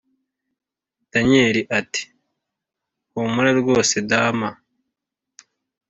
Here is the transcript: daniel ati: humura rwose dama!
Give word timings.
daniel 1.11 1.57
ati: 1.79 2.03
humura 3.11 3.51
rwose 3.59 3.95
dama! 4.09 4.49